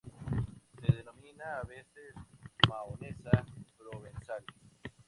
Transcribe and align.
Se 0.81 0.91
denomina 0.91 1.59
a 1.59 1.63
veces 1.63 2.15
mahonesa 2.67 3.45
provenzal. 3.77 4.43